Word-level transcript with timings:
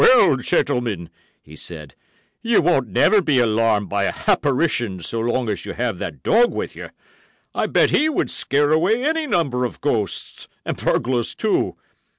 "Well, 0.03 0.35
gentlemen," 0.37 1.11
he 1.43 1.55
said, 1.55 1.93
"you 2.41 2.59
won't 2.63 2.87
never 2.87 3.21
be 3.21 3.37
alarmed 3.37 3.87
by 3.87 4.05
a 4.05 4.11
happarition 4.11 4.99
so 5.01 5.19
long 5.19 5.47
as 5.47 5.63
you 5.63 5.73
have 5.73 5.99
that 5.99 6.23
dog 6.23 6.55
with 6.55 6.75
you. 6.75 6.89
I 7.53 7.67
bet 7.67 7.91
he 7.91 8.09
would 8.09 8.31
scare 8.31 8.71
away 8.71 9.05
any 9.05 9.27
number 9.27 9.63
of 9.63 9.79
ghosts, 9.79 10.47
and 10.65 10.75
burglars, 10.75 11.35
too. 11.35 11.75